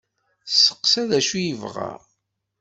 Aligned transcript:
Testeqsa 0.47 1.03
d 1.09 1.11
acu 1.19 1.33
i 1.37 1.41
yebɣa. 1.45 1.91